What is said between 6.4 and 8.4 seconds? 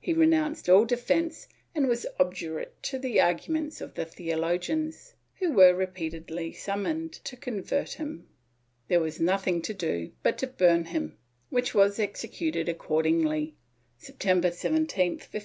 summoned to convert him;